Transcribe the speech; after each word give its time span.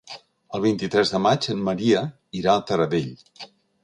El 0.59 0.61
vint-i-tres 0.61 1.11
de 1.15 1.19
maig 1.25 1.47
en 1.53 1.61
Maria 1.67 2.01
irà 2.39 2.57
a 2.61 2.65
Taradell. 2.71 3.13